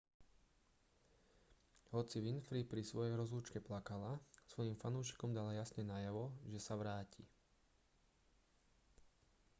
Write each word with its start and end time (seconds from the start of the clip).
hoci 1.93 2.17
winfrey 2.25 2.61
pri 2.71 2.81
svojej 2.89 3.13
rozlúčke 3.21 3.59
plakala 3.67 4.11
svojim 4.51 4.73
fanúšikom 4.81 5.29
dala 5.37 5.51
jasne 5.59 5.81
najavo 5.91 6.25
že 6.51 6.57
sa 6.65 6.73
vráti 6.81 7.21